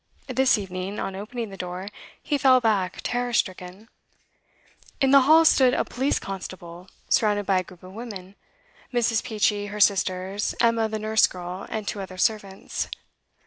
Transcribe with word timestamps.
This 0.29 0.57
evening, 0.57 0.97
on 0.99 1.15
opening 1.15 1.49
the 1.51 1.57
door, 1.57 1.87
he 2.23 2.39
fell 2.39 2.59
back 2.59 3.01
terror 3.03 3.33
stricken. 3.33 3.87
In 4.99 5.11
the 5.11 5.19
hall 5.29 5.45
stood 5.45 5.75
a 5.75 5.85
police 5.85 6.17
constable, 6.17 6.89
surrounded 7.07 7.45
by 7.45 7.59
a 7.59 7.63
group 7.63 7.83
of 7.83 7.93
women: 7.93 8.33
Mrs. 8.91 9.23
Peachey, 9.23 9.67
her 9.67 9.79
sisters, 9.79 10.55
Emma 10.59 10.89
the 10.89 10.97
nurse 10.97 11.27
girl, 11.27 11.67
and 11.69 11.87
two 11.87 12.01
other 12.01 12.17
servants. 12.17 12.87